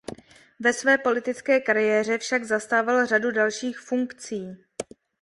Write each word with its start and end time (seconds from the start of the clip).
Ve 0.59 0.73
své 0.73 0.97
politické 0.97 1.59
kariéře 1.59 2.17
však 2.17 2.43
zastával 2.43 3.05
řadu 3.05 3.31
dalších 3.31 3.79
funkcí. 3.79 4.57